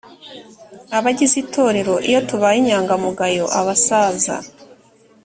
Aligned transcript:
abagize 0.97 1.35
itorero 1.43 1.95
iyo 2.09 2.19
tubaye 2.29 2.57
inyangamugayo 2.59 3.45
abasaza 3.59 4.35